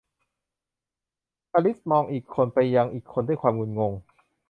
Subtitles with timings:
[1.53, 3.93] อลิซมองอีกคนไปยังอีกคนด้วยความงุนงง